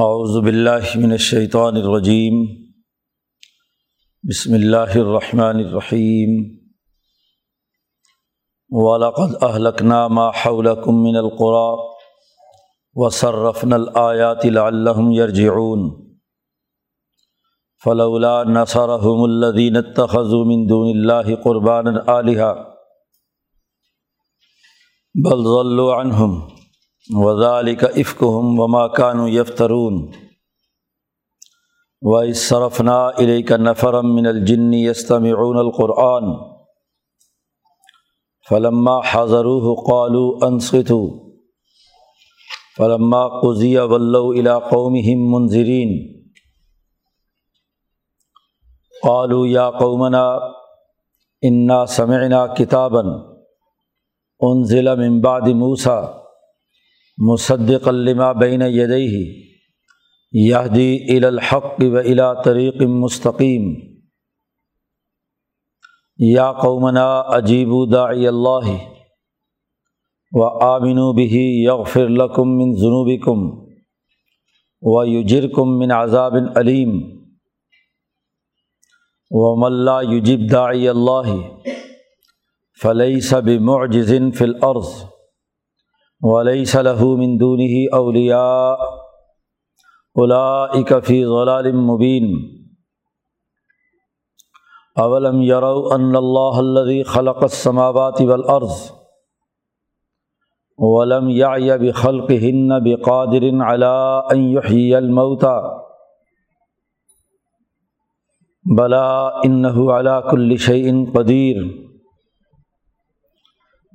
[0.00, 2.44] اعوذ باللہ من الشیطان الرجیم۔
[4.22, 6.56] بسم اللہ الرحمن الرحیم۔
[8.70, 11.88] ولاقد اہلکنا ما حولکم من القرى
[12.94, 15.90] وصرفنا الآیات لعلہم یرجعون۔
[17.84, 22.54] فلولا نصرهم الذین اتخذوا من دون اللہ قربانا آلہا۔
[25.14, 26.02] بل ضلوا
[27.10, 30.10] عنہم وذالک افکہم وما کانوا یفترون
[32.02, 36.58] و صرفنا الیک نفرم من الجن یستمعون القرآن.
[38.50, 41.08] فلما حضروه قالوا انصتوا
[42.78, 46.18] فلما قضی ولوا الى قومهم منذرین
[49.02, 50.38] قالوا یا قومنا
[51.42, 53.02] انا سمعنا کتابا
[54.40, 56.27] انزل من بعد موسیٰ
[57.20, 59.42] مصدق لما بین یدئی
[60.32, 63.74] یہدی الا الحق و الا طریق مستقیم۔
[66.18, 68.68] یا قومنا عجیب داعی اللہ
[70.32, 73.66] و آمن بہی یغفر لکم من ذنوبکم
[74.82, 76.90] و یجرکم من عذاب علیم
[79.30, 81.36] و ملا یجب داعی اللہ،
[82.82, 85.17] فلیس بمعجز فی الارض۔
[86.22, 88.76] ولی صلی من دونه اولیاء
[90.14, 92.32] اولئک فی ضلال مبین
[94.96, 98.78] اولم یروا ان اللہ الذي خلق السماوات والارض
[100.78, 105.62] ولم يعي بخلقهن بقادر على ان يحيي الموتى.
[108.76, 111.87] بلا انه على كل شيء قدیر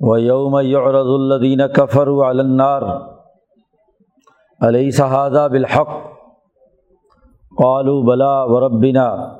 [0.00, 2.82] و یوم یعرض الدین کفر النار
[4.60, 5.88] علیہ صحادہ بالحق؟
[7.62, 9.34] قالوا بلا وربنا.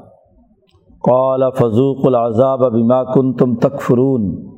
[1.11, 4.53] قال فضوق العذاب بما کنتم تکفرون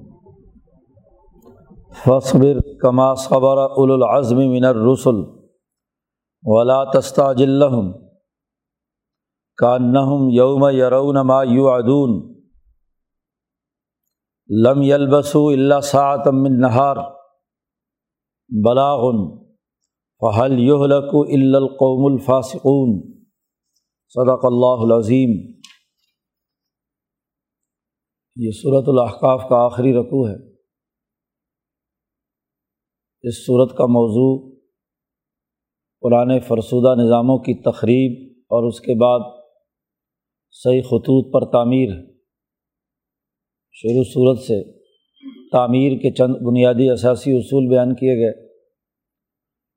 [2.04, 5.14] فصبر کما صبر اول العزم من الرسل
[6.42, 7.92] ولا تستعجل لهم.
[9.56, 12.35] کانہم یوم یرون ما یوعدون
[14.50, 16.96] لم یلبسو اللہ ساعتم من نہار
[18.64, 19.46] بلاغن
[20.20, 21.14] فہل یہلک
[21.54, 23.20] القوم الفاسقون؟
[24.08, 25.60] صدق اللہ العظیم.
[28.36, 30.52] یہ صورت الاحقاف کا آخری رقوع ہے.
[33.22, 34.56] اس صورت کا موضوع
[36.00, 39.20] قرآن فرسودہ نظاموں کی تقریب اور اس کے بعد
[40.50, 42.15] صحیح خطوط پر تعمیر ہے.
[43.78, 44.78] شروع صورت سے
[45.52, 48.46] تعمیر کے چند بنیادی اثاثی اصول بیان کیے گئے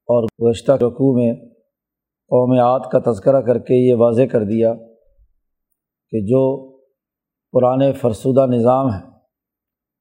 [0.10, 1.34] اور گزشتہ رقوع میں
[2.28, 4.74] قومیات کا تذکرہ کر کے یہ واضح کر دیا
[6.10, 6.72] کہ جو
[7.52, 9.12] پرانے فرسودہ نظام ہیں،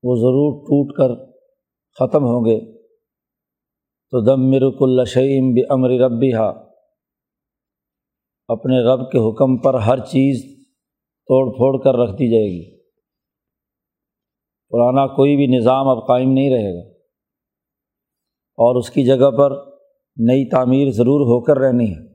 [0.02, 1.14] وہ ضرور ٹوٹ کر
[1.98, 2.72] ختم ہوں گے۔
[4.10, 6.48] تو دم مرک الشعیم بمر ربی ہا
[8.48, 10.64] اپنے رب کے حکم پر ہر چیز
[11.28, 12.77] توڑ پھوڑ کر رکھ دی جائے گی۔
[14.70, 16.98] پرانا کوئی بھی نظام اب قائم نہیں رہے گا۔
[18.56, 19.50] اور اس کی جگہ پر
[20.16, 22.08] نئی تعمیر ضرور ہو کر رہنی ہے۔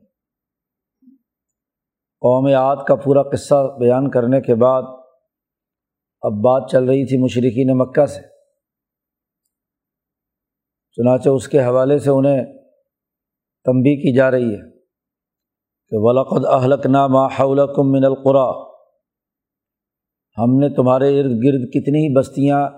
[2.20, 4.82] قوم عاد کا پورا قصہ بیان کرنے کے بعد
[6.22, 8.20] اب بات چل رہی تھی مشرقین مکہ سے۔
[10.92, 12.44] چنانچہ اس کے حوالے سے انہیں
[13.64, 14.70] تنبی کی جا رہی ہے
[15.88, 18.73] کہ ولاقد اہلک نامہ حولکم من القرا
[20.38, 22.70] ہم نے تمہارے ارد گرد کتنی ہی بستیاں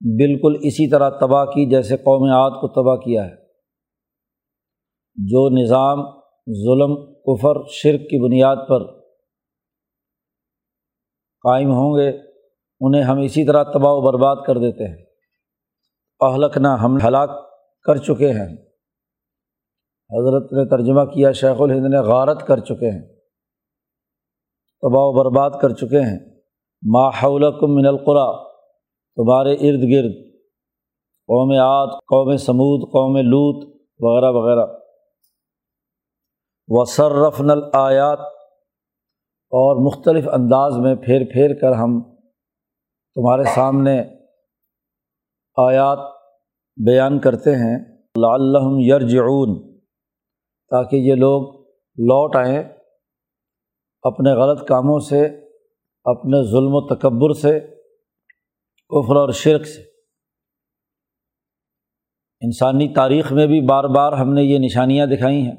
[0.00, 3.34] بالکل اسی طرح تباہ کی جیسے قوم عاد کو تباہ کیا ہے۔
[5.14, 5.98] جو نظام،
[6.52, 9.00] ظلم، کفر، شرک کی بنیاد پر
[11.42, 12.08] قائم ہوں گے،
[12.80, 15.04] انہیں ہم اسی طرح تباہ و برباد کر دیتے ہیں۔
[16.20, 17.30] اہلک نہ ہم ہلاک
[17.82, 18.56] کر چکے ہیں۔
[20.10, 23.02] حضرت نے ترجمہ کیا، شیخ الہند نے غارت کر چکے ہیں۔
[24.82, 26.39] تباہ و برباد کر چکے ہیں۔
[26.88, 28.42] ماحولکم من القرا،
[29.16, 30.12] تمہارے ارد گرد،
[31.26, 34.66] قوم عاد، قوم سمود قوم لوت وغیرہ وغیرہ۔
[36.68, 38.18] وصرف نل آیات
[39.52, 42.02] اور مختلف انداز میں پھیر پھیر کر ہم
[43.14, 44.02] تمہارے سامنے
[45.56, 45.98] آیات
[46.86, 47.78] بیان کرتے ہیں۔
[48.16, 49.78] لعلہم یرجعون،
[50.70, 51.60] تاکہ یہ لوگ
[51.96, 52.62] لوٹ آئیں
[54.02, 55.49] اپنے غلط کاموں سے۔
[56.04, 57.60] اپنے ظلم و تکبر سے،
[58.88, 59.82] کفر اور شرک سے۔
[62.40, 65.56] انسانی تاریخ میں بھی بار بار ہم نے یہ نشانیاں دکھائی ہیں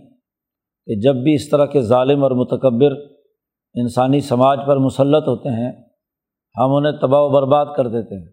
[0.86, 2.92] کہ جب بھی اس طرح کے ظالم اور متکبر
[3.74, 5.72] انسانی سماج پر مسلط ہوتے ہیں،
[6.58, 8.28] ہم انہیں تباہ و برباد کر دیتے ہیں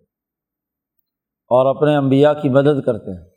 [1.49, 3.31] اور اپنے انبیاء کی مدد کرتے ہیں۔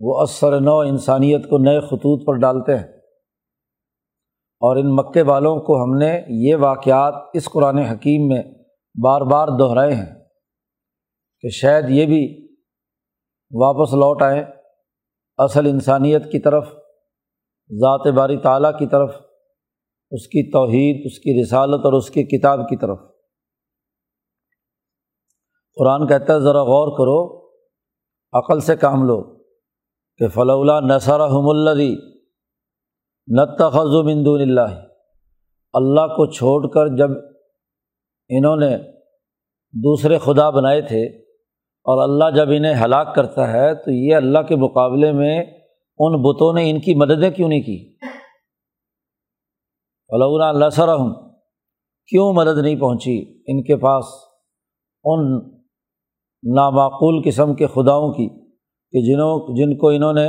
[0.00, 2.97] وہ اثر نو انسانیت کو نئے خطوط پر ڈالتے ہیں۔
[4.60, 8.42] اور ان مکے والوں کو ہم نے یہ واقعات اس قرآن حکیم میں
[9.02, 10.24] بار بار دہرائے ہیں
[11.40, 12.48] کہ شاید یہ بھی
[13.52, 14.42] واپس لوٹ آئیں،
[15.38, 16.64] اصل انسانیت کی طرف،
[17.70, 19.10] ذات باری تعلیٰ کی طرف،
[20.10, 22.98] اس کی توحید، اس کی رسالت اور اس کی کتاب کی طرف۔
[25.76, 27.48] قرآن کہتا ہے، ذرا غور کرو،
[28.32, 29.22] عقل سے کام لو
[30.16, 32.17] کہ فلولا نثر حم الدی
[33.30, 34.86] نتخذ من دون اللہ۔
[35.72, 37.10] اللہ کو چھوڑ کر جب
[38.28, 38.76] انہوں نے
[39.72, 41.06] دوسرے خدا بنائے تھے
[41.86, 45.44] اور اللہ جب انہیں ہلاک کرتا ہے تو یہ اللہ کے مقابلے میں
[45.98, 47.96] ان بتوں نے ان کی مددیں کیوں نہیں کی؟
[50.10, 51.28] علّہ اللہ سرحم
[52.06, 54.04] کیوں مدد نہیں پہنچی؟ ان کے پاس
[55.04, 55.38] ان
[56.54, 58.28] نامعقول قسم کے خداؤں کی
[58.92, 60.28] کہ جنہوں، جن کو انہوں نے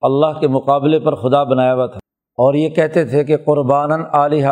[0.00, 2.05] اللہ کے مقابلے پر خدا بنایا ہوا تھا۔
[2.36, 4.48] اور یہ کہتے تھے کہ قربان علیہ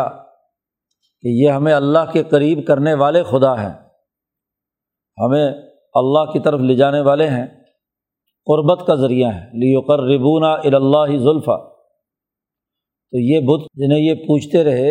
[1.20, 3.74] کہ یہ ہمیں اللہ کے قریب کرنے والے خدا ہیں۔
[5.18, 5.52] ہمیں
[5.94, 7.46] اللہ کی طرف لے جانے والے ہیں۔
[8.46, 11.74] قربت کا ذریعہ ہے لیوقر ربونا الا ذلفہ
[13.12, 14.90] تو یہ بت جنہیں یہ پوچھتے رہے،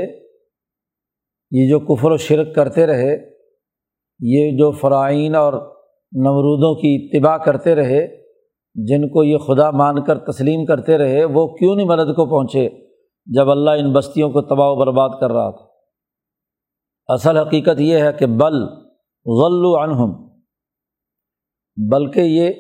[1.52, 3.16] یہ جو کفر و شرک کرتے رہے،
[4.20, 5.54] یہ جو فرائین اور
[6.12, 8.08] نمرودوں کی اتباع کرتے رہے،
[8.76, 12.83] جن کو یہ خدا مان کر تسلیم کرتے رہے، وہ کیوں نہیں مدد کو پہنچے؟
[13.26, 15.66] جب اللہ ان بستیوں کو تباہ و برباد کر رہا تھا۔
[17.08, 18.64] اصل حقیقت یہ ہے کہ بل
[19.26, 20.40] غلو عنہم،
[21.92, 22.52] بلکہ یہ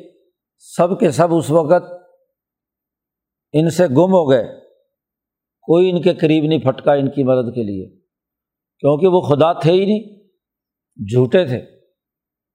[0.58, 1.84] سب کے سب اس وقت
[3.54, 4.44] ان سے گم ہو گئے۔
[5.62, 7.90] کوئی ان کے قریب نہیں پھٹکا ان کی مدد کے لیے،
[8.80, 10.24] کیونکہ وہ خدا تھے ہی نہیں،
[11.06, 11.60] جھوٹے تھے۔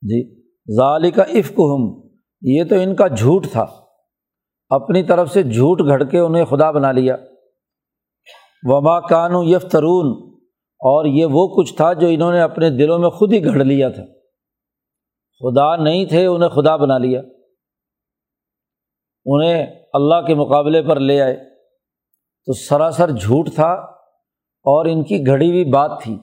[0.03, 0.43] جی
[0.77, 2.09] ظالی کا افق ہم
[2.43, 3.67] یہ تو ان کا جھوٹ تھا۔
[4.69, 7.17] اپنی طرف سے جھوٹ گھڑ کے انہیں خدا بنا لیا۔
[8.63, 10.35] وما کانو یفترون
[10.79, 13.89] اور یہ وہ کچھ تھا جو انہوں نے اپنے دلوں میں خود ہی گھڑ لیا
[13.89, 14.03] تھا۔
[15.39, 17.23] خدا نہیں تھے، انہیں خدا بنا لیا۔
[19.25, 21.37] انہیں اللہ کے مقابلے پر لے آئے۔
[22.47, 23.73] تو سراسر جھوٹ تھا
[24.65, 26.19] اور ان کی گھڑی ہوئی بات تھی۔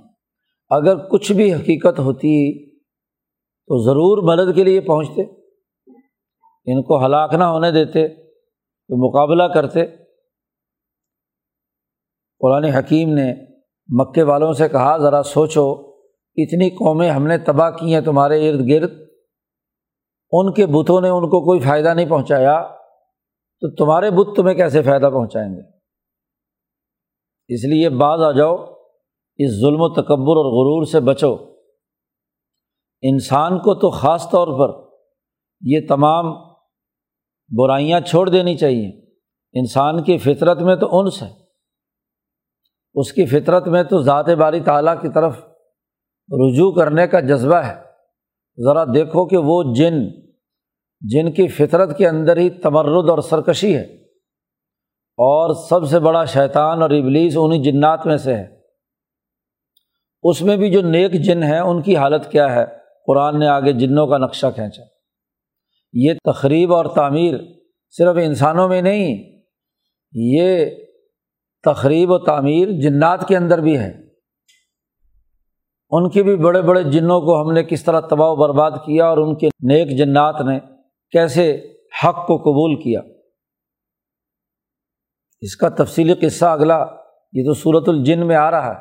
[0.70, 2.66] اگر کچھ بھی حقیقت ہوتی
[3.68, 5.22] تو ضرور مدد کے لیے پہنچتے۔
[6.66, 10.05] ان کو ہلاک نہ ہونے دیتے تو مقابلہ کرتے۔
[12.40, 13.34] قرآن حکیم نے
[13.88, 15.72] مکے والوں سے کہا، ذرا سوچو،
[16.36, 18.92] اتنی قومیں ہم نے تباہ کی ہیں تمہارے ارد گرد،
[20.32, 22.68] ان کے بتوں نے ان کو کوئی فائدہ نہیں پہنچایا،
[23.62, 25.62] تو تمہارے بت تمہیں کیسے فائدہ پہنچائیں گے؟
[27.48, 28.56] اس لیے بعض آ جاؤ،
[29.38, 31.38] اس ظلم و تکبر اور غرور سے بچو۔
[33.02, 34.90] انسان کو تو خاص طور پر
[35.62, 36.26] یہ تمام
[37.58, 39.06] برائیاں چھوڑ دینی چاہیے۔
[39.54, 41.45] انسان کی فطرت میں تو انس ہے۔
[42.96, 45.38] اس کی فطرت میں تو ذات باری تعالیٰ کی طرف
[46.32, 47.76] رجوع کرنے کا جذبہ ہے۔
[48.66, 49.94] ذرا دیکھو کہ وہ جن
[51.02, 53.82] جن کی فطرت کے اندر ہی تمرد اور سرکشی ہے۔
[55.18, 58.56] اور سب سے بڑا شیطان اور ابلیس انہیں جنات میں سے ہے
[60.24, 62.66] اس میں بھی جو نیک جن ہیں، ان کی حالت کیا ہے؟
[63.08, 64.84] قرآن نے آگے جنوں کا نقشہ کھینچا۔
[65.94, 67.38] یہ تقریب اور تعمیر
[67.90, 69.42] صرف انسانوں میں نہیں،
[70.14, 70.66] یہ
[71.66, 74.06] تقریب و تعمیر جنات کے اندر بھی ہے۔
[75.90, 79.06] ان کے بھی بڑے بڑے جنوں کو ہم نے کس طرح تباہ و برباد کیا
[79.06, 80.60] اور ان کے نیک جنات نے
[81.12, 83.02] کیسے حق کو قبول کیا۔
[85.42, 86.86] اس کا تفصیلی قصہ اگلا،
[87.34, 88.80] یہ تو صورت الجن میں آ رہا ہے۔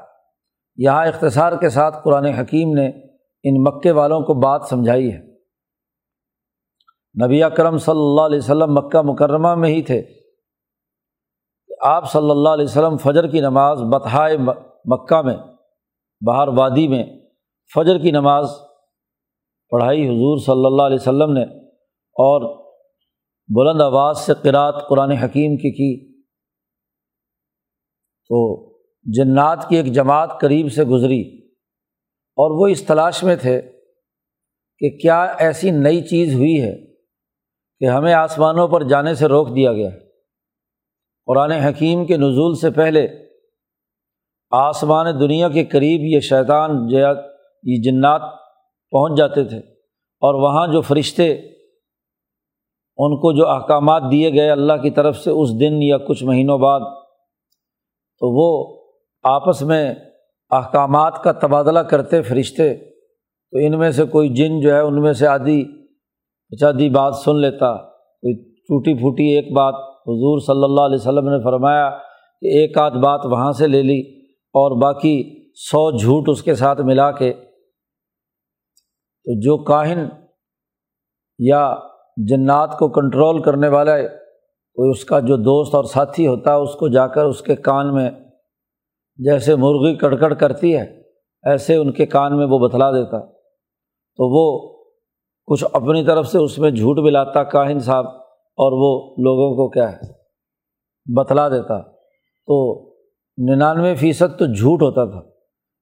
[0.77, 2.87] یہاں اختصار کے ساتھ قرآن حکیم نے
[3.43, 5.21] ان مکے والوں کو بات سمجھائی ہے۔
[7.27, 10.24] نبی اکرم صلی اللہ علیہ وسلم مکہ مکرمہ میں ہی تھے۔
[11.85, 14.37] آپ صلی اللہ علیہ وسلم فجر کی نماز بتہائے
[14.85, 15.37] مکہ میں
[16.27, 17.05] باہر وادی میں
[17.75, 18.49] فجر کی نماز
[19.71, 21.43] پڑھائی حضور صلی اللہ علیہ وسلم نے
[21.99, 22.65] اور
[23.57, 26.23] بلند آواز سے قرأت قرآن حکیم کی کی۔
[28.29, 28.71] تو
[29.03, 31.39] جنات کی ایک جماعت قریب سے گزری
[32.37, 33.63] اور وہ اس تلاش میں تھے
[34.79, 36.95] کہ کیا ایسی نئی چیز ہوئی ہے
[37.79, 39.91] کہ ہمیں آسمانوں پر جانے سے روک دیا گیا۔
[41.29, 43.07] قرآن حکیم کے نزول سے پہلے
[44.53, 48.23] آسمان دنیا کے قریب یہ شیطان یہ جنات
[48.93, 49.59] پہنچ جاتے تھے
[50.23, 51.33] اور وہاں جو فرشتے
[52.99, 56.59] ان کو جو احکامات دیے گئے اللہ کی طرف سے اس دن یا کچھ مہینوں
[56.59, 56.81] بعد،
[58.21, 58.49] تو وہ
[59.25, 59.95] آپس میں
[60.51, 65.13] احکامات کا تبادلہ کرتے فرشتے، تو ان میں سے کوئی جن جو ہے ان میں
[65.13, 65.59] سے آدھی
[66.53, 68.35] آدھی بات سن لیتا، کوئی
[68.69, 69.75] ٹوٹی پھوٹی ایک بات
[70.07, 71.91] حضور صلی اللہ علیہ وسلم نے فرمایا
[72.41, 76.81] کہ ایک آدھ بات وہاں سے لے لی اور باقی سو جھوٹ اس کے ساتھ
[76.81, 77.33] ملا کے
[79.25, 80.09] تو جو کاہن
[81.39, 81.75] یا
[82.17, 84.03] جنات کو کنٹرول کرنے والا
[84.77, 87.57] کوئی اس کا جو دوست اور ساتھی ہوتا ہے، اس کو جا کر اس کے
[87.57, 88.11] کان میں
[89.17, 91.01] جیسے مرغی کڑکڑ کرتی ہے،
[91.45, 93.27] ایسے ان کے کان میں وہ بتلا دیتا۔
[94.17, 94.75] تو وہ
[95.47, 98.24] کچھ اپنی طرف سے اس میں جھوٹ ملاتا کاہن صاحب۔
[98.57, 99.99] اور وہ لوگوں کو کیا ہے؟
[101.15, 101.83] بتلا دیتا۔
[102.47, 102.89] تو
[103.39, 105.31] ننانوے فیصد تو جھوٹ ہوتا تھا۔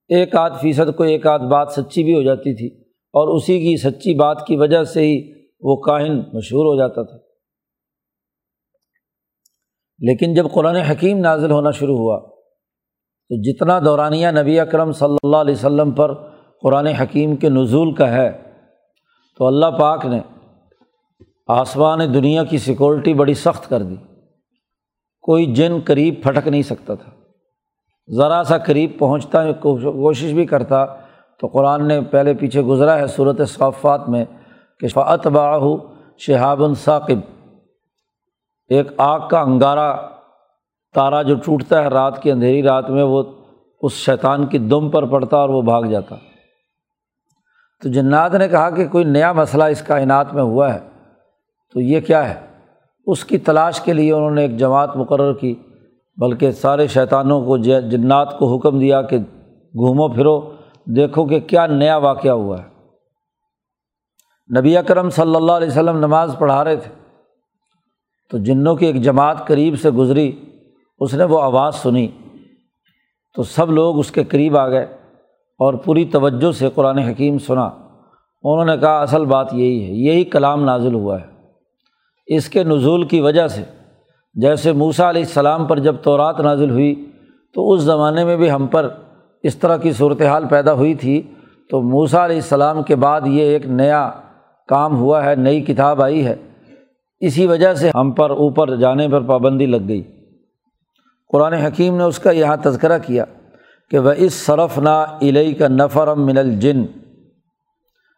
[0.09, 3.77] ایک آدھ فیصد کو ایک آدھ بات سچی بھی ہو جاتی تھی اور اسی کی
[3.77, 7.17] سچی بات کی وجہ سے ہی وہ کاہن مشہور ہو جاتا تھا۔
[9.99, 12.21] لیکن جب قرآن حکیم نازل ہونا شروع ہوا،
[13.29, 16.15] تو جتنا دورانیہ نبی اکرم صلی اللہ علیہ وسلم پر
[16.63, 18.53] قرآن حکیم کے نزول کا ہے،
[19.39, 20.21] تو اللہ پاک نے
[21.53, 23.97] آسمان دنیا کی سیکورٹی بڑی سخت کر دی۔
[25.21, 27.11] کوئی جن قریب پھٹک نہیں سکتا تھا۔
[28.17, 30.85] ذرا سا قریب پہنچتا کوشش بھی کرتا
[31.41, 34.25] تو قرآن نے پہلے پیچھے گزرا ہے صورت صافات میں
[34.81, 35.77] کہ فعت باہو
[36.19, 37.19] شہاب الثاقب
[38.69, 39.97] ایک آگ کا انگارہ
[40.95, 43.23] تارا جو ٹوٹتا ہے رات کی اندھیری رات میں وہ
[43.81, 46.17] اس شیطان کی دم پر پڑتا اور وہ بھاگ جاتا۔
[47.83, 50.92] تو جنات نے کہا کہ کوئی نیا مسئلہ اس کائنات میں ہوا ہے۔
[51.73, 52.47] تو یہ کیا ہے؟
[53.07, 55.55] اس کی تلاش کے لیے انہوں نے ایک جماعت مقرر کی،
[56.17, 59.19] بلکہ سارے شیطانوں کو جنات کو حکم دیا کہ
[59.73, 60.53] گھومو پھرو،
[60.85, 62.73] دیکھو کہ کیا نیا واقعہ ہوا ہے۔
[64.59, 66.95] نبی اکرم صلی اللہ علیہ وسلم نماز پڑھا رہے تھے،
[68.31, 70.33] تو جنوں کی ایک جماعت قریب سے گزری،
[70.99, 72.09] اس نے وہ آواز سنی۔
[73.37, 74.85] تو سب لوگ اس کے قریب آ گئے
[75.59, 77.67] اور پوری توجہ سے قرآن حکیم سنا۔
[78.43, 81.32] انہوں نے کہا، اصل بات یہی ہے، یہی کلام نازل ہوا ہے۔
[82.37, 83.63] اس کے نزول کی وجہ سے۔
[84.35, 87.11] جیسے موسا علیہ السلام پر جب تورات نازل ہوئی،
[87.55, 88.89] تو اس زمانے میں بھی ہم پر
[89.43, 91.23] اس طرح کی صورت حال پیدا ہوئی تھی۔
[91.71, 94.11] تو موسا علیہ السلام کے بعد یہ ایک نیا
[94.69, 96.37] کام ہوا ہے، نئی کتاب آئی ہے۔
[97.21, 100.03] اسی وجہ سے ہم پر اوپر جانے پر پابندی لگ گئی۔
[101.33, 103.25] قرآن حکیم نے اس کا یہاں تذکرہ کیا
[103.91, 106.85] کہ وہ اس صرف نا علیہ کا نفرم من الجن۔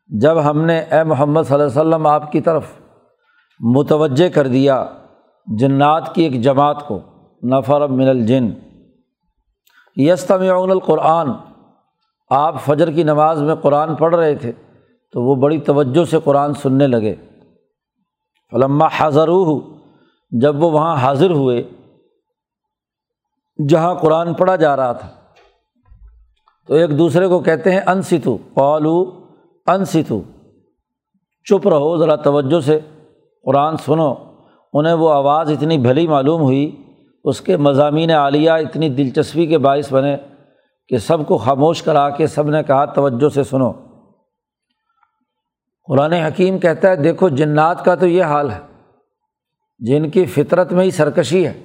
[0.08, 2.64] جب ہم نے، اے محمد صلی اللہ علیہ وسلم، آپ کی طرف
[3.60, 4.84] متوجہ کر دیا
[5.58, 7.00] جنات کی ایک جماعت کو،
[7.42, 8.50] نفر من الجن۔
[9.96, 11.30] یستمعون القرآن۔
[12.30, 14.52] آپ فجر کی نماز میں قرآن پڑھ رہے تھے،
[15.12, 17.14] تو وہ بڑی توجہ سے قرآن سننے لگے۔
[18.52, 19.28] علما حاضر
[20.30, 21.64] جب وہ وہاں حاضر ہوئے،
[23.68, 25.08] جہاں قرآن پڑھا جا رہا تھا۔
[26.66, 29.26] تو ایک دوسرے کو کہتے ہیں ان ستو قالو
[29.66, 30.22] ان ستو
[31.44, 32.80] چپ رہو، ذرا توجہ سے۔
[33.44, 34.14] قرآن سنو،
[34.72, 36.76] انہیں وہ آواز اتنی بھلی معلوم ہوئی،
[37.24, 40.16] اس کے مضامین عالیہ اتنی دلچسپی کے باعث بنے
[40.88, 43.72] کہ سب کو خاموش کرا کے سب نے کہا، توجہ سے سنو۔
[45.86, 48.60] قرآن حکیم کہتا ہے، دیکھو، جنات کا تو یہ حال ہے،
[49.78, 51.62] جن کی فطرت میں ہی سرکشی ہے،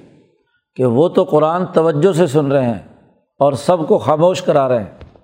[0.76, 2.82] کہ وہ تو قرآن توجہ سے سن رہے ہیں
[3.38, 5.18] اور سب کو خاموش کرا رہے ہیں۔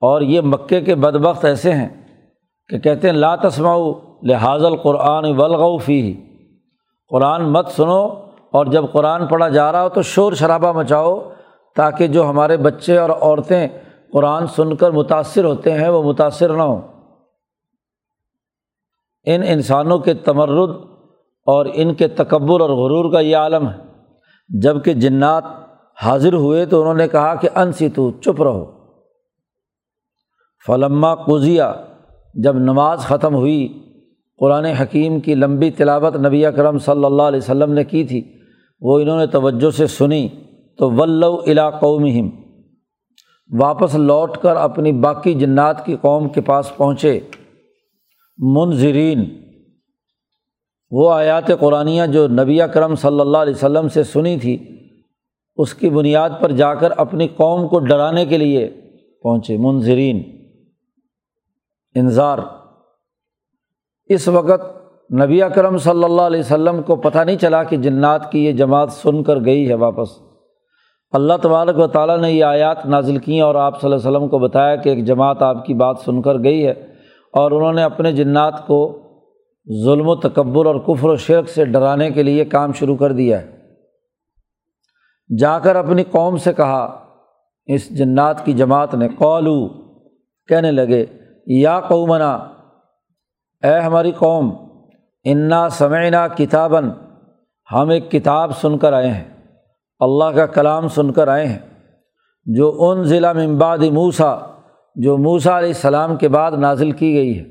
[0.00, 1.88] اور یہ مکے کے بدبخت ایسے ہیں
[2.68, 3.92] کہ کہتے ہیں، لا تسماؤ
[4.24, 6.20] لحاظ القرآن ولغ فی
[7.10, 8.06] قرآن مت سنو
[8.50, 11.30] اور جب قرآن پڑھا جا رہا ہو تو شور شرابہ مچاؤ
[11.76, 13.68] تاکہ جو ہمارے بچے اور عورتیں
[14.12, 16.82] قرآن سن کر متاثر ہوتے ہیں وہ متاثر نہ ہوں۔
[19.24, 20.70] ان انسانوں کے تمرد
[21.46, 23.76] اور ان کے تکبر اور غرور کا یہ عالم ہے۔
[24.60, 25.44] جبکہ جنات
[26.02, 28.72] حاضر ہوئے تو انہوں نے کہا کہ ان تو چپ رہو۔
[30.66, 31.72] فلما قزیا
[32.34, 33.83] جب نماز ختم ہوئی
[34.38, 38.22] قرآن حکیم کی لمبی تلاوت نبی اکرم صلی اللہ علیہ وسلم نے کی تھی،
[38.80, 40.28] وہ انہوں نے توجہ سے سنی،
[40.78, 42.28] تو ولو الا قومہم۔
[43.60, 47.20] واپس لوٹ کر اپنی باقی جنات کی قوم کے پاس پہنچے۔
[48.38, 49.24] منظرین
[50.90, 54.58] وہ آیات قرآن جو نبی کرم صلی اللہ علیہ وسلم سے سنی تھی،
[55.56, 58.70] اس کی بنیاد پر جا کر اپنی قوم کو ڈرانے کے لیے
[59.22, 60.22] پہنچے۔ منظرین
[61.94, 62.38] انظار
[64.06, 64.62] اس وقت
[65.12, 68.92] نبی اکرم صلی اللہ علیہ وسلم کو پتہ نہیں چلا کہ جنات کی یہ جماعت
[68.92, 70.08] سن کر گئی ہے واپس۔
[71.12, 74.28] اللہ تبارک و تعالیٰ نے یہ آیات نازل کی اور آپ صلی اللہ علیہ وسلم
[74.28, 76.70] کو بتایا کہ ایک جماعت آپ کی بات سن کر گئی ہے
[77.32, 78.98] اور انہوں نے اپنے جنات کو
[79.84, 83.42] ظلم و تکبر اور کفر و شرک سے ڈرانے کے لیے کام شروع کر دیا
[83.42, 83.50] ہے۔
[85.38, 87.04] جا کر اپنی قوم سے کہا،
[87.66, 89.68] اس جنات کی جماعت نے قولو
[90.48, 91.06] کہنے لگے،
[91.46, 92.53] یا قومنا
[93.64, 94.54] اے ہماری قوم،
[95.24, 96.90] انا سمعنا کتاباً،
[97.72, 99.24] ہم ایک کتاب سن کر آئے ہیں،
[99.98, 101.58] اللہ کا کلام سن کر آئے ہیں،
[102.46, 104.36] جو ان ضلع ممباد موسا
[104.96, 107.44] جو موسا علیہ السلام کے بعد نازل کی گئی ہے۔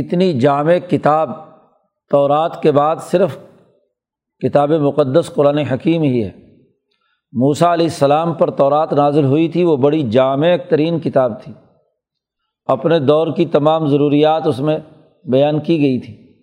[0.00, 1.30] اتنی جامع کتاب
[2.10, 3.36] تورات کے بعد صرف
[4.38, 6.30] کتاب مقدس قرآن حکیم ہی ہے۔
[7.32, 11.52] موسا علیہ السلام پر تورات نازل ہوئی تھی، وہ بڑی جامع ترین کتاب تھی۔
[12.66, 14.78] اپنے دور کی تمام ضروریات اس میں
[15.24, 16.42] بیان کی گئی تھی۔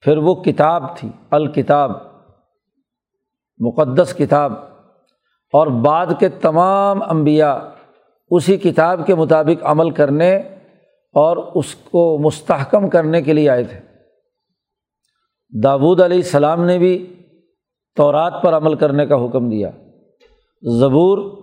[0.00, 1.90] پھر وہ کتاب تھی، الکتاب،
[3.58, 4.52] مقدس کتاب۔
[5.46, 7.56] اور بعد کے تمام انبیاء
[8.30, 10.36] اسی کتاب کے مطابق عمل کرنے
[11.12, 13.78] اور اس کو مستحکم کرنے کے لیے آئے تھے۔
[15.62, 17.14] داود علیہ السلام نے بھی
[17.96, 19.70] تورات پر عمل کرنے کا حکم دیا۔
[20.62, 21.42] زبور،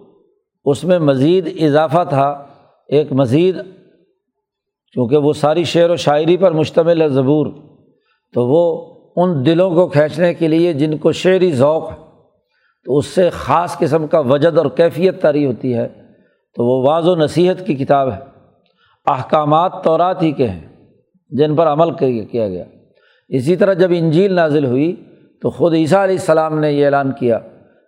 [0.65, 2.45] اس میں مزید اضافہ تھا،
[2.87, 3.55] ایک مزید
[4.93, 7.47] کیونکہ وہ ساری شعر و شاعری پر مشتمل ہے زبور،
[8.33, 11.95] تو وہ ان دلوں کو کھینچنے کے لیے جن کو شعری ذوق ہے،
[12.85, 15.87] تو اس سے خاص قسم کا وجد اور کیفیت تاری ہوتی ہے،
[16.55, 18.19] تو وہ واض و نصیحت کی کتاب ہے۔
[19.05, 20.67] احکامات تورات ہی کے ہیں،
[21.29, 21.91] جن پر عمل
[22.25, 22.63] کیا گیا۔
[23.29, 24.95] اسی طرح جب انجیل نازل ہوئی،
[25.41, 27.39] تو خود عیسیٰ علیہ السلام نے یہ اعلان کیا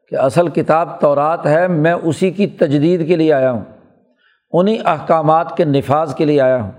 [0.09, 3.63] کہ اصل کتاب تورات ہے، میں اسی کی تجدید کے لیے آیا ہوں۔
[4.51, 6.71] انہیں احکامات کے نفاذ کے لیے آیا ہوں۔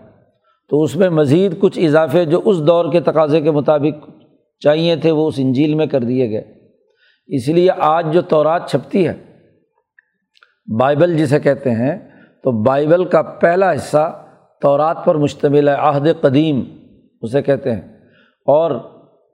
[0.69, 4.11] تو اس میں مزید کچھ اضافے جو اس دور کے تقاضے کے مطابق
[4.61, 6.45] چاہیے تھے، وہ اس انجیل میں کر دیے گئے۔
[7.27, 9.15] اس لیے آج جو تورات چھپتی ہے،
[10.79, 12.11] بائبل جسے کہتے ہیں،
[12.43, 14.25] تو بائبل کا پہلا حصہ
[14.61, 16.65] تورات پر مشتمل ہے، عہد قدیم
[17.23, 17.81] اسے کہتے ہیں۔
[18.45, 18.71] اور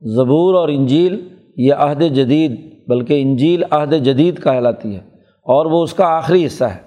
[0.02, 5.00] زبور اور انجیل، یہ عہد جدید، بلکہ انجیل عہد جدید کہلاتی ہے۔
[5.42, 6.80] اور وہ اس کا آخری حصہ ہے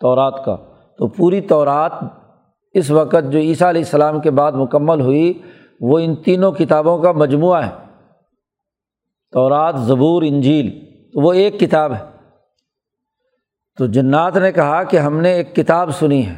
[0.00, 0.56] تورات کا۔
[0.98, 1.92] تو پوری تورات
[2.76, 5.42] اس وقت جو عیسیٰ علیہ السلام کے بعد مکمل ہوئی،
[5.80, 7.70] وہ ان تینوں کتابوں کا مجموعہ ہے۔
[9.32, 10.70] تورات، زبور، انجیل،
[11.12, 12.04] تو وہ ایک کتاب ہے۔
[13.78, 16.34] تو جنات نے کہا کہ ہم نے ایک کتاب سنی ہے،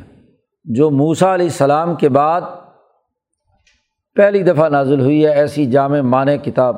[0.64, 2.40] جو موسا علیہ السلام کے بعد
[4.14, 6.76] پہلی دفعہ نازل ہوئی ہے، ایسی جامع معنی کتاب۔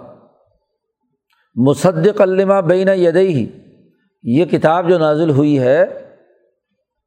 [1.54, 3.58] مصدق علمہ بین یدئی
[4.22, 5.84] یہ کتاب جو نازل ہوئی ہے،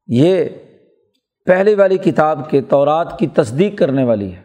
[0.06, 0.44] یہ
[1.44, 4.42] پہلے والی کتاب کے تورات کی تصدیق کرنے والی ہے۔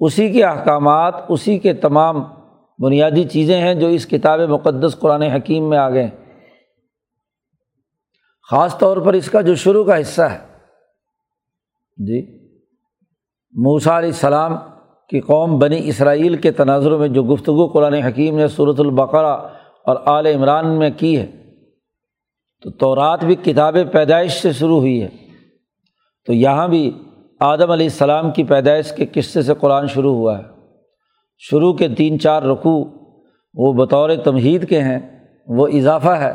[0.00, 2.22] اسی کے احکامات، اسی کے تمام
[2.78, 6.10] بنیادی چیزیں ہیں جو اس کتاب مقدس قرآن حکیم میں آ گئے
[8.50, 10.38] خاص طور پر اس کا جو شروع کا حصہ ہے۔
[11.96, 12.48] جی۔
[13.52, 14.56] موسا علیہ السلام
[15.08, 19.32] کی قوم بنی اسرائیل کے تناظروں میں جو گفتگو قرآن حکیم نے صورت البقرا
[19.84, 21.26] اور آل عمران میں کی ہے،
[22.62, 25.25] تو تورات بھی کتاب پیدائش سے شروع ہوئی ہے۔
[26.26, 26.90] تو یہاں بھی
[27.40, 30.42] آدم علیہ السلام کی پیدائش کے قصے سے قرآن شروع ہوا ہے۔
[31.38, 32.84] شروع کے تین چار رقوع
[33.54, 36.34] وہ بطور تمہید کے ہیں، وہ اضافہ ہے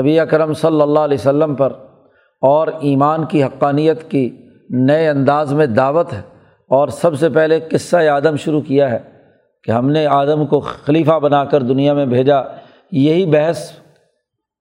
[0.00, 1.72] نبی اکرم صلی اللہ علیہ وسلم پر
[2.40, 4.36] اور ایمان کی حقانیت کی
[4.70, 6.22] نئے انداز میں دعوت ہے۔
[6.68, 8.98] اور سب سے پہلے قصہ آدم شروع کیا ہے
[9.64, 12.36] کہ ہم نے آدم کو خلیفہ بنا کر دنیا میں بھیجا۔
[12.92, 13.70] یہی بحث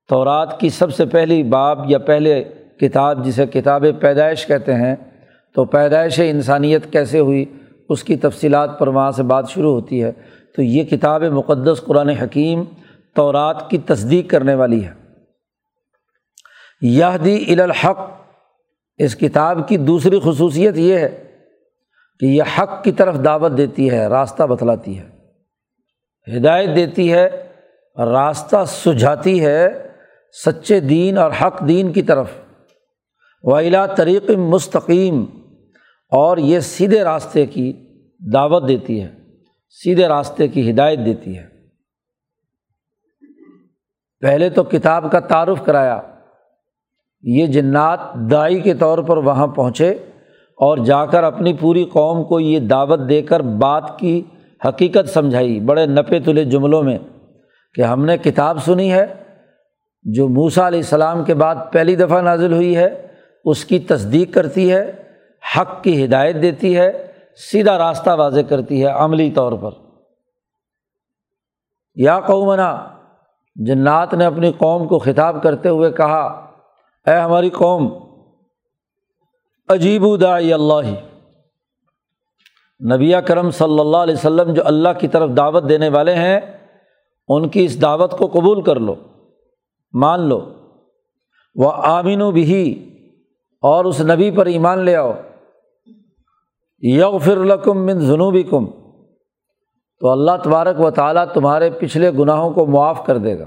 [0.09, 2.43] تورات کی سب سے پہلی باب یا پہلے
[2.79, 4.95] کتاب جسے کتاب پیدائش کہتے ہیں،
[5.55, 7.45] تو پیدائش انسانیت کیسے ہوئی؟
[7.89, 10.11] اس کی تفصیلات پر وہاں سے بات شروع ہوتی ہے۔
[10.55, 12.63] تو یہ کتاب مقدس قرآن حکیم
[13.15, 14.91] تورات کی تصدیق کرنے والی ہے۔
[16.81, 18.11] یہ دی الحق،
[18.97, 21.23] اس کتاب کی دوسری خصوصیت یہ ہے
[22.19, 25.09] کہ یہ حق کی طرف دعوت دیتی ہے، راستہ بتلاتی ہے۔
[26.38, 27.29] ہدایت دیتی ہے،
[27.97, 29.67] راستہ سجھاتی ہے
[30.45, 32.27] سچے دین اور حق دین کی طرف۔
[33.43, 35.26] ویلا طریق مستقیم
[36.12, 37.74] اور یہ سیدھے راستے کی
[38.34, 39.08] دعوت دیتی ہے،
[39.69, 41.48] سیدھے راستے کی ہدایت دیتی ہے۔
[44.21, 46.02] پہلے تو کتاب کا تعارف کرایا،
[47.24, 48.00] یہ جنات
[48.32, 49.89] دائی کے طور پر وہاں پہنچے
[50.58, 54.21] اور جا کر اپنی پوری قوم کو یہ دعوت دے کر بات کی
[54.67, 56.98] حقیقت سمجھائی۔ بڑے نپے تلے جملوں میں
[57.74, 59.06] کہ ہم نے کتاب سنی ہے
[60.04, 63.05] جو موسا علیہ السلام کے بعد پہلی دفعہ نازل ہوئی ہے۔
[63.45, 65.03] اس کی تصدیق کرتی ہے،
[65.58, 67.12] حق کی ہدایت دیتی ہے،
[67.51, 69.71] سیدھا راستہ واضح کرتی ہے عملی طور پر۔
[71.95, 72.88] یا قومنا،
[73.55, 76.51] جنات نے اپنی قوم کو خطاب کرتے ہوئے کہا،
[77.08, 77.93] اے ہماری قوم
[79.67, 80.89] عجیب دائی اللہ۔
[82.93, 86.39] نبی کرم صلی اللہ علیہ وسلم جو اللہ کی طرف دعوت دینے والے ہیں،
[87.27, 88.95] ان کی اس دعوت کو قبول کر لو،
[89.93, 90.53] مان لو۔
[91.55, 92.91] وہ آمین و بھی
[93.65, 95.12] اور اس نبی پر ایمان لے آؤ۔
[96.82, 98.65] یغ فرقم بن جنوبی کم
[99.99, 103.45] تو اللہ تبارک و تعالیٰ تمہارے پچھلے گناہوں کو معاف کر دے گا۔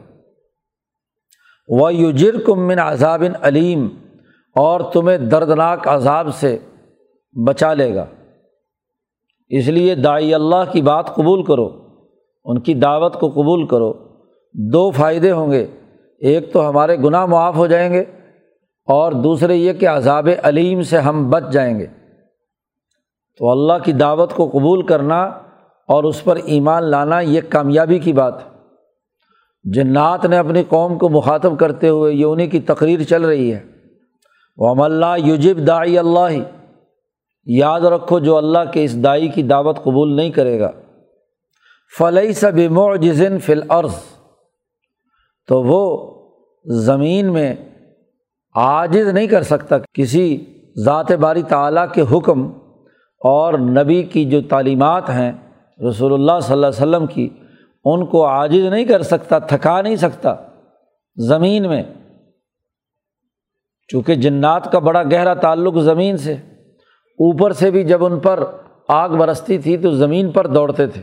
[1.68, 3.88] وہ یوجر کم من عذاب علیم
[4.54, 6.58] اور تمہیں دردناک عذاب سے
[7.46, 8.06] بچا لے گا۔
[9.48, 11.68] اس لیے دائی اللہ کی بات قبول کرو۔
[12.44, 13.92] ان کی دعوت کو قبول کرو۔
[14.52, 15.66] دو فائدے ہوں گے۔
[16.20, 18.04] ایک تو ہمارے گناہ معاف ہو جائیں گے۔
[18.88, 21.86] اور دوسرے یہ کہ عذاب علیم سے ہم بچ جائیں گے۔
[23.38, 25.22] تو اللہ کی دعوت کو قبول کرنا
[25.88, 28.50] اور اس پر ایمان لانا یہ کامیابی کی بات ہے۔
[29.64, 33.60] جنات نے اپنی قوم کو مخاطب کرتے ہوئے یہ انہیں کی تقریر چل رہی ہے۔
[34.56, 36.38] وہ اللہ یوجب دائی اللہ
[37.46, 40.70] یاد رکھو جو اللہ کے اس دائی کی دعوت قبول نہیں کرے گا۔
[41.98, 43.94] فلئی سب معجزن فل عرض
[45.46, 46.10] تو وہ
[46.64, 47.54] زمین میں
[48.54, 50.44] عاجز نہیں کر سکتا کسی
[50.76, 52.50] ذات باری تعلیٰ کے حکم
[53.24, 55.32] اور نبی کی جو تعلیمات ہیں
[55.88, 57.28] رسول اللہ صلی اللہ علیہ وسلم کی،
[57.84, 60.34] ان کو عاجز نہیں کر سکتا، تھکا نہیں سکتا
[61.16, 61.82] زمین میں۔
[63.88, 66.32] چونکہ جنات کا بڑا گہرا تعلق زمین سے۔
[67.18, 68.44] اوپر سے بھی جب ان پر
[68.88, 71.02] آگ برستی تھی تو زمین پر دوڑتے تھے۔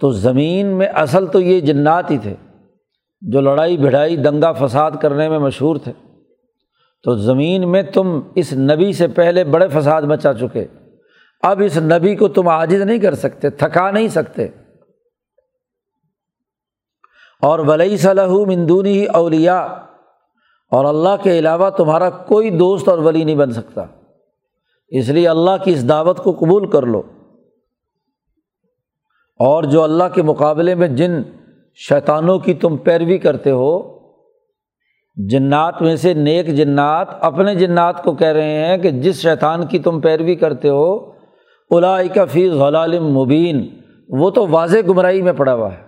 [0.00, 2.34] تو زمین میں اصل تو یہ جنات ہی تھے
[3.20, 5.92] جو لڑائی بھڑائی، دنگا فساد کرنے میں مشہور تھے۔
[7.02, 10.66] تو زمین میں تم اس نبی سے پہلے بڑے فساد مچا چکے۔
[11.42, 14.48] اب اس نبی کو تم عاجز نہیں کر سکتے، تھکا نہیں سکتے۔
[17.42, 19.60] اور ولی صلاح مندونی اولیا
[20.70, 23.84] اور اللہ کے علاوہ تمہارا کوئی دوست اور ولی نہیں بن سکتا۔
[24.88, 27.02] اس لیے اللہ کی اس دعوت کو قبول کر لو۔
[29.38, 31.12] اور جو اللہ کے مقابلے میں جن
[31.74, 33.99] شیطانوں کی تم پیروی کرتے ہو
[35.28, 39.78] جنات میں سے نیک جنات اپنے جنات کو کہہ رہے ہیں کہ جس شیطان کی
[39.78, 41.10] تم پیروی کرتے ہو
[42.14, 43.68] کا فی غلالم مبین،
[44.08, 45.82] وہ تو واضح گمراہی میں پڑا ہوا ہے۔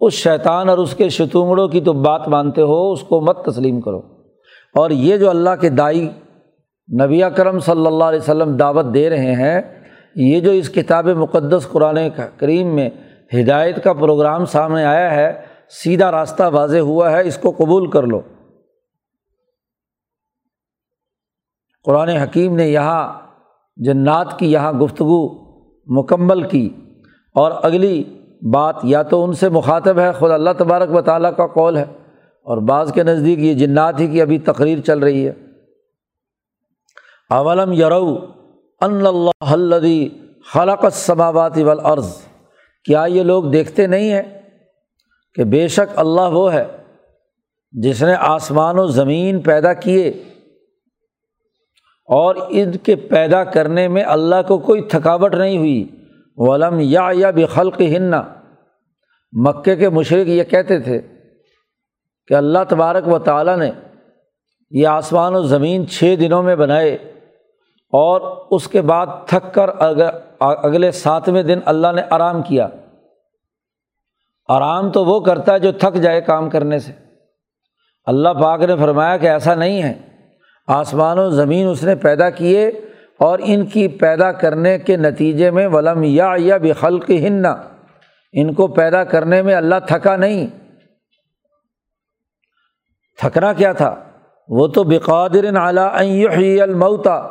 [0.00, 3.80] اس شیطان اور اس کے شتونگڑوں کی تو بات مانتے ہو، اس کو مت تسلیم
[3.80, 3.98] کرو۔
[4.74, 6.08] اور یہ جو اللہ کے دائی
[7.00, 9.62] نبی کرم صلی اللہ علیہ وسلم دعوت دے رہے ہیں،
[10.16, 11.98] یہ جو اس کتاب مقدس قرآن
[12.36, 12.90] کریم میں
[13.34, 18.02] ہدایت کا پروگرام سامنے آیا ہے سیدھا راستہ واضح ہوا ہے، اس کو قبول کر
[18.02, 18.20] لو۔
[21.84, 23.20] قرآن حکیم نے یہاں
[23.76, 25.44] جنات کی یہاں گفتگو
[25.86, 26.76] مکمل کی۔
[27.34, 28.04] اور اگلی
[28.52, 31.84] بات یا تو ان سے مخاطب ہے، خود اللہ تبارک و تعالیٰ کا قول ہے۔
[32.42, 35.32] اور بعض کے نزدیک یہ جنات ہی کی ابھی تقریر چل رہی ہے۔
[37.30, 38.18] اولم یرو
[38.80, 40.08] ان اللہ الدی
[40.52, 42.16] خلق السماوات والارض۔
[42.84, 44.33] کیا یہ لوگ دیکھتے نہیں ہیں؟
[45.34, 46.64] کہ بے شک اللہ وہ ہے
[47.72, 50.08] جس نے آسمان و زمین پیدا کیے
[52.06, 55.88] اور ان کے پیدا کرنے میں اللہ کو کوئی تھکاوٹ نہیں ہوئی۔
[56.36, 58.22] ولم یا یا بخلق ہننا
[59.32, 61.00] مکے کے مشرق یہ کہتے تھے
[62.26, 63.70] کہ اللہ تبارک و تعالیٰ نے
[64.70, 66.94] یہ آسمان و زمین چھ دنوں میں بنائے
[67.92, 69.70] اور اس کے بعد تھک کر
[70.40, 72.68] اگلے ساتویں دن اللہ نے آرام کیا۔
[74.48, 76.92] آرام تو وہ کرتا ہے جو تھک جائے کام کرنے سے۔
[78.04, 79.94] اللہ پاک نے فرمایا کہ ایسا نہیں ہے۔
[80.66, 82.68] آسمان و زمین اس نے پیدا کیے
[83.18, 87.56] اور ان کی پیدا کرنے کے نتیجے میں ولم یا یا بخلق ہننا
[88.32, 90.46] ان کو پیدا کرنے میں اللہ تھکا نہیں۔
[93.18, 93.96] تھکنا کیا تھا؟
[94.48, 95.94] وہ تو بقادر اعلیٰ
[96.62, 97.28] المعتا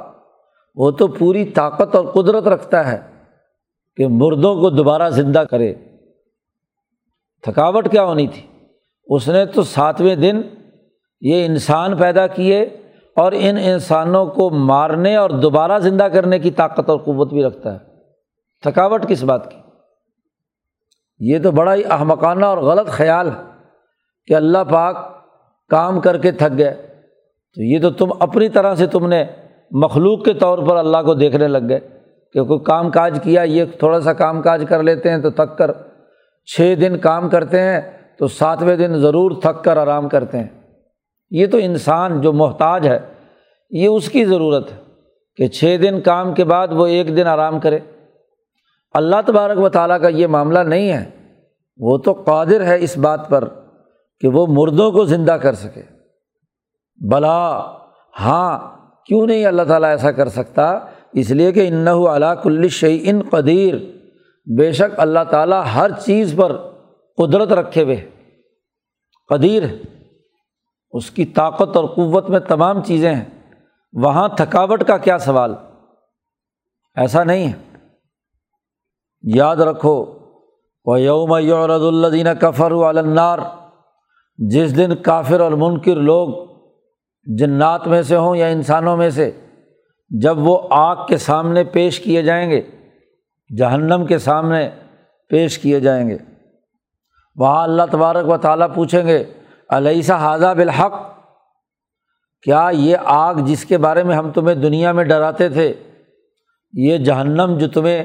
[0.76, 3.02] وہ تو پوری طاقت اور قدرت رکھتا ہے
[3.96, 5.74] کہ مردوں کو دوبارہ زندہ کرے۔
[7.44, 8.42] تھکاوٹ کیا ہونی تھی؟
[9.06, 10.42] اس نے تو ساتویں دن
[11.22, 12.62] یہ انسان پیدا کیے
[13.16, 17.74] اور ان انسانوں کو مارنے اور دوبارہ زندہ کرنے کی طاقت اور قوت بھی رکھتا
[17.74, 17.78] ہے۔
[18.62, 19.58] تھکاوٹ کس بات کی؟
[21.20, 23.42] یہ تو بڑا ہی احمقانہ اور غلط خیال ہے
[24.26, 24.96] کہ اللہ پاک
[25.70, 26.74] کام کر کے تھک گئے۔
[27.56, 29.26] تو یہ تو تم اپنی طرح سے تم نے
[29.72, 31.80] مخلوق کے طور پر اللہ کو دیکھنے لگ گئے
[32.34, 35.58] کہ کوئی کام کاج کیا، یہ تھوڑا سا کام کاج کر لیتے ہیں تو تھک
[35.58, 35.72] کر
[36.46, 37.82] چھ دن کام کرتے ہیں
[38.18, 40.48] تو ساتویں دن ضرور تھک کر آرام کرتے ہیں۔
[41.30, 43.00] یہ تو انسان جو محتاج ہے،
[43.70, 44.78] یہ اس کی ضرورت ہے
[45.36, 47.80] کہ چھ دن کام کے بعد وہ ایک دن آرام کرے۔
[48.94, 51.10] اللہ تبارک و تعالیٰ کا یہ معاملہ نہیں ہے۔
[51.78, 53.44] وہ تو قادر ہے اس بات پر
[54.20, 55.82] کہ وہ مردوں کو زندہ کر سکے۔
[57.10, 57.62] بلا
[58.20, 58.60] ہاں
[59.06, 60.80] کیوں نہیں اللہ تعالیٰ ایسا کر سکتا؟
[61.14, 61.88] اس لیے کہ انّ
[64.46, 66.58] بے شک اللہ تعالیٰ ہر چیز پر
[67.18, 68.10] قدرت رکھے ہوئے
[69.30, 69.78] قدیر ہے۔
[70.92, 73.26] اس کی طاقت اور قوت میں تمام چیزیں ہیں۔
[73.94, 75.56] وہاں تھکاوٹ کا کیا سوال؟
[76.96, 77.78] ایسا نہیں ہے۔
[79.22, 80.06] یاد رکھو
[80.86, 83.40] وہ یوم یورد الدین کفر النار،
[84.38, 86.48] جس دن کافر اور منکر لوگ
[87.38, 89.32] جنات میں سے ہوں یا انسانوں میں سے،
[90.10, 92.62] جب وہ آگ کے سامنے پیش کیے جائیں گے
[93.58, 94.70] جہنم کے سامنے
[95.30, 96.18] پیش کیے جائیں گے۔
[97.36, 99.24] وہاں اللہ تبارک و تعالیٰ پوچھیں گے
[99.70, 100.94] علیہ حاضہ بالحق؟
[102.42, 105.74] کیا یہ آگ جس کے بارے میں ہم تمہیں دنیا میں ڈراتے تھے،
[106.74, 108.04] یہ جہنم جو تمہیں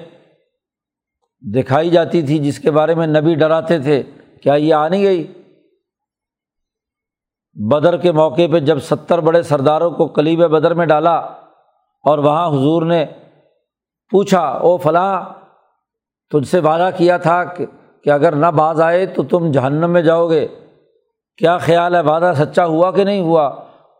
[1.54, 4.02] دکھائی جاتی تھی جس کے بارے میں نبی ڈراتے تھے،
[4.42, 5.32] کیا یہ آ نہیں گئی؟
[7.70, 11.14] بدر کے موقع پہ جب ستر بڑے سرداروں کو کلیب بدر میں ڈالا
[12.04, 13.06] اور وہاں حضور نے
[14.10, 15.24] پوچھا، او فلاں،
[16.30, 20.30] تجھ سے وعدہ کیا تھا کہ اگر نہ باز آئے تو تم جہنم میں جاؤ
[20.30, 20.46] گے؟
[21.36, 23.46] کیا خیال ہے، وعدہ سچا ہوا کہ نہیں ہوا؟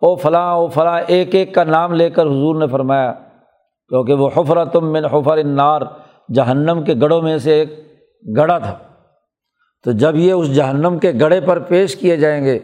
[0.03, 3.13] او فلاں او فلاں، ایک ایک کا نام لے کر حضور نے فرمایا،
[3.89, 5.83] کیونکہ وہ حفرہ تم من حفر النار،
[6.35, 7.79] جہنم کے گڑھوں میں سے ایک
[8.37, 8.79] گڑھا تھا۔
[9.85, 12.59] تو جب یہ اس جہنم کے گڑھے پر پیش کیے جائیں گے،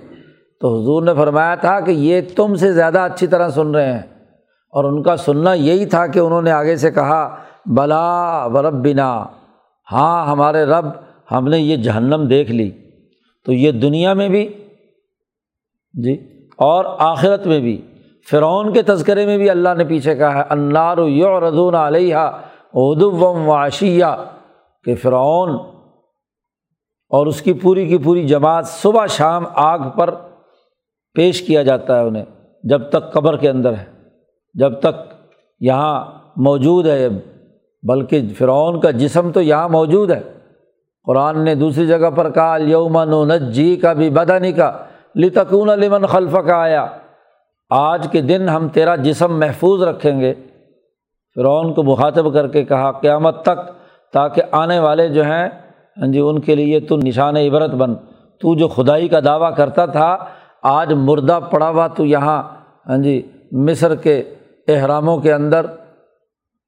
[0.61, 4.03] تو حضور نے فرمایا تھا کہ یہ تم سے زیادہ اچھی طرح سن رہے ہیں۔
[4.75, 9.25] اور ان کا سننا یہی تھا کہ انہوں نے آگے سے کہا، بلا ورب بنا
[9.93, 10.87] ہاں ہمارے رب،
[11.33, 12.71] ہم نے یہ جہنم دیکھ لی۔
[13.47, 14.49] تو یہ دنیا میں بھی
[15.95, 16.15] جی
[16.59, 17.81] اور آخرت میں بھی،
[18.31, 22.17] فرعون کے تذکرے میں بھی اللہ نے پیچھے کہا ہے انار یو ردون علیہ
[22.75, 24.05] ادو وم واشیہ
[24.85, 25.51] کہ فرعون
[27.11, 30.15] اور اس کی پوری کی پوری جماعت صبح شام آگ پر
[31.15, 32.25] پیش کیا جاتا ہے انہیں،
[32.65, 33.94] جب تک قبر کے اندر ہے۔
[34.55, 35.13] جب تک
[35.61, 36.05] یہاں
[36.37, 37.09] موجود ہے،
[37.83, 40.21] بلکہ فرعون کا جسم تو یہاں موجود ہے۔
[41.07, 44.73] قرآن نے دوسری جگہ پر کہا یومن و نجی کا بھی بدنی کا
[45.17, 46.87] لتکون لمن خلف کا آیا۔
[47.71, 50.35] آج کے دن ہم تیرا جسم محفوظ رکھیں گے۔
[51.35, 53.73] فرعون کو مخاطب کر کے کہا، قیامت تک
[54.13, 55.49] تاکہ آنے والے جو ہیں
[55.97, 57.95] ہاں جی ان کے لیے تو نشان عبرت بن۔
[58.41, 60.17] تو جو خدائی کا دعویٰ کرتا تھا،
[60.63, 62.43] آج مردہ پڑا ہوا تو یہاں
[62.89, 64.23] ہاں جی مصر کے
[64.69, 65.67] احراموں کے اندر،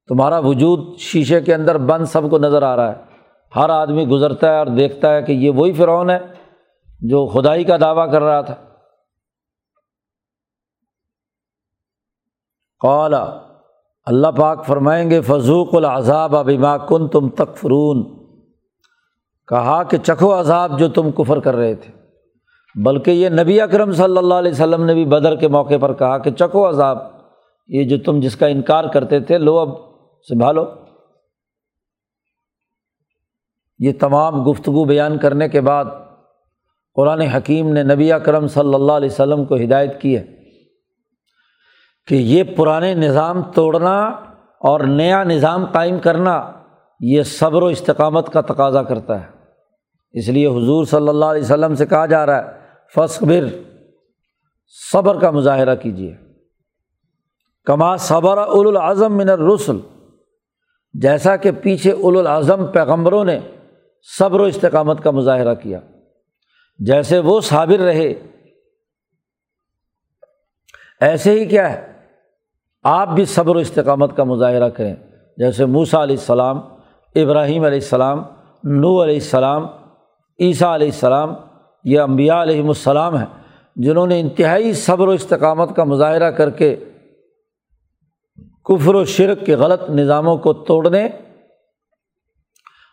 [0.07, 3.01] تمہارا وجود شیشے کے اندر بند سب کو نظر آ رہا ہے۔
[3.55, 6.19] ہر آدمی گزرتا ہے اور دیکھتا ہے کہ یہ وہی فرعون ہے
[6.99, 8.55] جو خدائی کا دعویٰ کر رہا تھا۔
[12.81, 13.23] قالا
[14.05, 18.27] اللہ پاک فرمائیں گے فضوق العذاب ابیما کن تم تکفرون
[19.47, 21.93] کہا کہ چکھو عذاب جو تم کفر کر رہے تھے۔
[22.83, 26.17] بلکہ یہ نبی اکرم صلی اللہ علیہ وسلم نے بھی بدر کے موقع پر کہا
[26.17, 27.16] کہ چکو عذاب۔
[27.67, 29.69] یہ جو تم جس کا انکار کرتے تھے، لو اب،
[30.27, 30.65] سنبھالو۔
[33.79, 35.85] یہ تمام گفتگو بیان کرنے کے بعد
[36.95, 40.25] قرآن حکیم نے نبی اکرم صلی اللہ علیہ وسلم کو ہدایت کی ہے
[42.07, 44.07] کہ یہ پرانے نظام توڑنا
[44.59, 46.51] اور نیا نظام قائم کرنا
[46.99, 49.27] یہ صبر و استقامت کا تقاضا کرتا ہے۔
[50.11, 52.59] اس لیے حضور صلی اللہ علیہ وسلم سے کہا جا رہا ہے
[52.95, 53.45] فصبر
[54.91, 56.26] صبر کا مظاہرہ کیجیے
[57.67, 59.77] کما صبر العظم من الرسل،
[60.93, 63.39] جیسا کہ پیچھے الاظم پیغمبروں نے
[64.19, 65.79] صبر و استقامت کا مظاہرہ کیا۔
[66.79, 68.13] جیسے وہ صابر رہے،
[71.01, 71.91] ایسے ہی کیا ہے؟
[72.83, 74.95] آپ بھی صبر و استقامت کا مظاہرہ کریں۔
[75.37, 76.59] جیسے موسا علیہ السلام،
[77.15, 78.23] ابراہیم علیہ السلام
[78.63, 79.65] نو علیہ السلام،
[80.39, 81.33] عیسیٰ علیہ السلام،
[81.83, 83.25] یہ امبیا علیہم السلام ہیں،
[83.75, 86.75] جنہوں نے انتہائی صبر و استقامت کا مظاہرہ کر کے
[88.67, 91.05] کفر و شرک کے غلط نظاموں کو توڑنے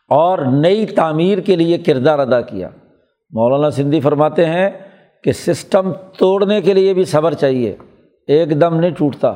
[0.08, 2.68] اور نئی تعمیر کے لیے کردار ادا کیا۔
[3.30, 4.70] مولانا سندھی فرماتے ہیں
[5.24, 7.76] کہ سسٹم توڑنے کے لیے بھی صبر چاہیے،
[8.26, 9.28] ایک دم نہیں ٹوٹتا،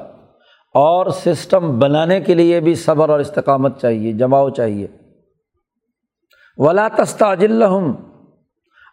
[0.75, 4.87] اور سسٹم بنانے کے لیے بھی صبر اور استقامت چاہیے، جماؤ چاہیے۔
[6.59, 7.63] ولا تستاجل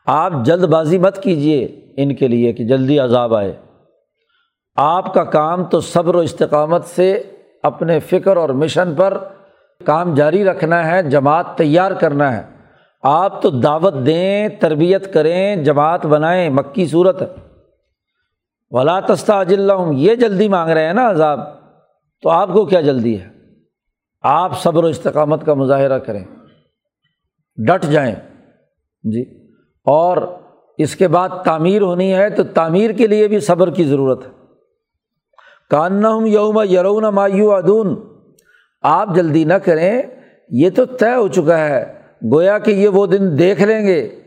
[0.06, 1.66] آپ جلد بازی مت کیجیے
[1.98, 3.54] ان کے لیے کہ جلدی عذاب آئے۔
[4.76, 7.24] آپ کا کام تو صبر و استقامت سے
[7.66, 9.18] اپنے فکر اور مشن پر
[9.86, 12.44] کام جاری رکھنا ہے، جماعت تیار کرنا ہے۔
[13.04, 17.24] آپ تو دعوت دیں، تربیت کریں، جماعت بنائیں، مکی صورت۔
[18.70, 21.40] ولا تستا اجل یہ جلدی مانگ رہے ہیں نا عذاب۔
[22.22, 23.30] تو آپ کو کیا جلدی ہے؟
[24.22, 26.24] آپ صبر و استقامت کا مظاہرہ کریں۔
[27.56, 28.16] ڈٹ جائیں۔
[29.04, 29.48] جی۔
[29.86, 30.18] اور
[30.78, 34.32] اس کے بعد تعمیر ہونی ہے تو تعمیر کے لیے بھی صبر کی ضرورت ہے۔
[35.70, 37.96] کانم یوم یرون مایو ادون
[38.82, 40.02] آپ جلدی نہ کریں،
[40.50, 41.94] یہ تو طے ہو چکا ہے،
[42.34, 44.20] گویا کہ یہ وہ دن دیکھ لیں گے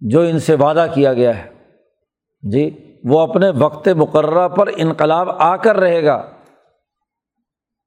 [0.00, 1.50] جو ان سے وعدہ کیا گیا ہے۔
[2.50, 6.26] جی وہ اپنے وقت مقررہ پر انقلاب آ کر رہے گا۔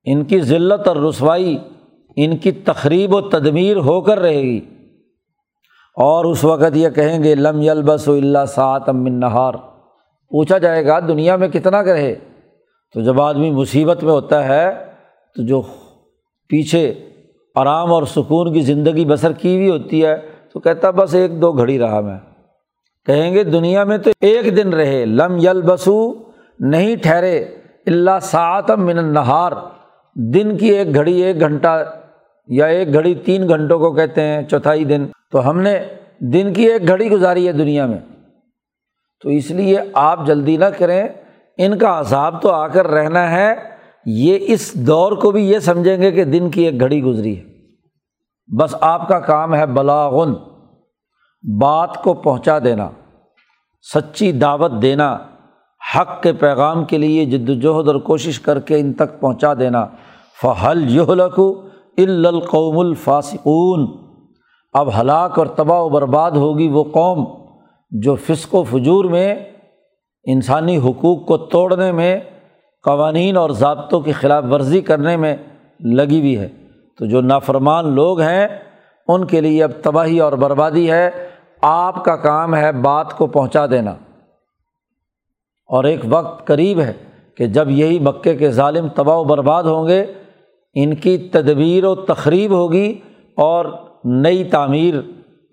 [0.03, 1.57] ان کی ذلت اور رسوائی،
[2.15, 4.59] ان کی تقریب و تدمیر ہو کر رہے گی۔
[5.95, 9.53] اور اس وقت یہ کہیں گے، لم یلبس و اللہ سات امن نہار۔
[10.29, 12.15] پوچھا جائے گا، دنیا میں کتنا رہے
[12.93, 14.71] تو جب آدمی مصیبت میں ہوتا ہے
[15.35, 15.61] تو جو
[16.47, 16.93] پیچھے
[17.55, 20.17] آرام اور سکون کی زندگی بسر کی ہوئی ہوتی ہے
[20.53, 22.17] تو کہتا بس ایک دو گھڑی رہا میں۔
[23.05, 26.13] کہیں گے دنیا میں تو ایک دن رہے، لم یل بسو
[26.59, 27.45] نہیں ٹھہرے
[27.87, 29.51] اللہ سات من نہار
[30.15, 31.83] دن کی ایک گھڑی ایک گھنٹہ
[32.47, 35.79] یا ایک گھڑی تین گھنٹوں کو کہتے ہیں، چوتھائی دن۔ تو ہم نے
[36.19, 37.97] دن کی ایک گھڑی گزاری ہے دنیا میں۔
[39.23, 41.07] تو اس لیے آپ جلدی نہ کریں
[41.59, 43.55] ان کا عذاب تو آ کر رہنا ہے،
[44.05, 47.43] یہ اس دور کو بھی یہ سمجھیں گے کہ دن کی ایک گھڑی گزری ہے۔
[48.57, 50.33] بس آپ کا کام ہے بلاغن،
[51.61, 52.89] بات کو پہنچا دینا،
[53.95, 55.17] سچی دعوت دینا،
[55.95, 59.87] حق کے پیغام کے لیے جد وجہد اور کوشش کر کے ان تک پہنچا دینا۔
[60.41, 61.61] فہل یہ لکھو
[61.97, 63.97] القوم الفاسقون۔
[64.73, 67.25] اب ہلاک اور تباہ و برباد ہوگی وہ قوم
[67.91, 69.35] جو فسق و فجور میں
[70.23, 72.19] انسانی حقوق کو توڑنے میں،
[72.83, 75.37] قوانین اور ضابطوں کی خلاف ورزی کرنے میں
[75.79, 76.49] لگی ہوئی ہے۔
[76.97, 78.47] تو جو نافرمان لوگ ہیں،
[79.07, 81.09] ان کے لیے اب تباہی اور بربادی ہے۔
[81.61, 83.91] آپ کا کام ہے بات کو پہنچا دینا۔
[85.65, 86.93] اور ایک وقت قریب ہے
[87.37, 90.05] کہ جب یہی مکے کے ظالم تباہ و برباد ہوں گے،
[90.73, 92.99] ان کی تدبیر و تقریب ہوگی
[93.37, 93.65] اور
[94.03, 94.93] نئی تعمیر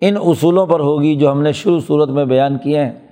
[0.01, 3.06] ان اصولوں پر ہوگی جو ہم نے شروع صورت میں بیان کیے ہیں۔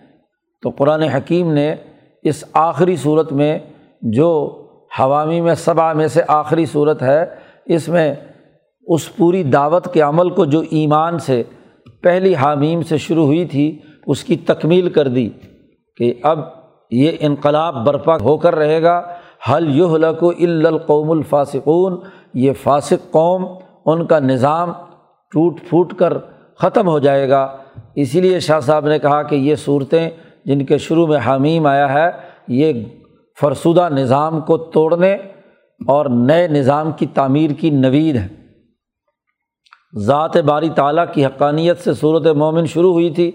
[0.64, 1.74] تو قرآن حکیم نے
[2.22, 3.58] اس آخری صورت میں
[4.02, 4.60] جو
[5.00, 7.26] حوامی میں صبا میں سے آخری صورت ہے،
[7.66, 8.14] اس میں
[8.86, 11.42] اس پوری دعوت کے عمل کو جو ایمان سے
[12.02, 15.30] پہلی حامیم سے شروع ہوئی تھی، اس کی تکمیل کر دی
[15.96, 16.38] کہ اب
[16.90, 19.02] یہ انقلاب برپا ہو کر رہے گا۔
[19.50, 22.00] حل یو حلق و القوم الفاسقون؟
[22.34, 23.46] یہ فاسق قوم
[23.86, 24.72] ان کا نظام
[25.32, 26.18] ٹوٹ پھوٹ کر
[26.58, 27.56] ختم ہو جائے گا۔
[27.94, 30.10] اسی لیے شاہ صاحب نے کہا کہ یہ صورتیں
[30.44, 32.10] جن کے شروع میں حامیم آیا ہے،
[32.48, 32.72] یہ
[33.40, 35.14] فرسودہ نظام کو توڑنے
[35.86, 38.28] اور نئے نظام کی تعمیر کی نوید ہے۔
[39.96, 43.30] ذات باری تعالیٰ کی حقانیت سے صورت مومن شروع ہوئی تھی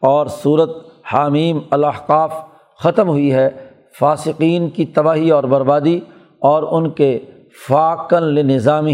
[0.00, 0.70] اور صورت
[1.12, 2.34] حامیم الحقاف
[2.78, 3.50] ختم ہوئی ہے۔
[3.98, 6.00] فاسقین کی تباہی اور بربادی
[6.38, 7.18] اور ان کے
[7.68, 8.86] فاقن نظام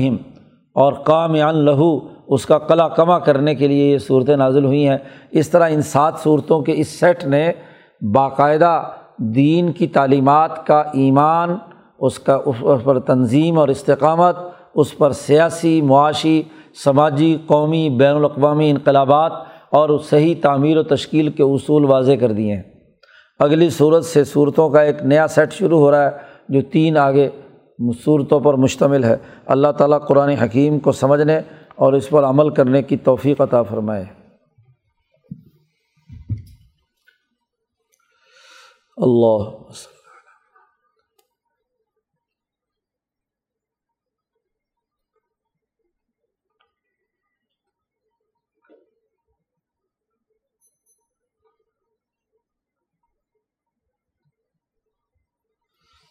[0.74, 4.98] اور قام لہو اس کا قلع کما کرنے کے لیے یہ صورتیں نازل ہوئی ہیں۔
[5.30, 7.52] اس طرح ان سات صورتوں کے اس سیٹ نے
[8.14, 8.82] باقاعدہ
[9.18, 11.56] دین کی تعلیمات کا ایمان،
[11.98, 14.36] اس کا اس پر تنظیم اور استقامت،
[14.74, 16.42] اس پر سیاسی، معاشی،
[16.84, 19.32] سماجی، قومی، بین الاقوامی انقلابات
[19.70, 22.62] اور صحیح تعمیر و تشکیل کے اصول واضح کر دیے ہیں۔
[23.38, 26.10] اگلی صورت سے صورتوں کا ایک نیا سیٹ شروع ہو رہا ہے،
[26.48, 27.28] جو تین آگے
[28.04, 31.40] صورتوں پر مشتمل ہے۔ اللہ تعالیٰ قرآن حکیم کو سمجھنے
[31.78, 34.04] اور اس پر عمل کرنے کی توفیق عطا فرمائے۔
[38.96, 39.72] اللہ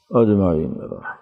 [0.10, 1.17] اجمعین۔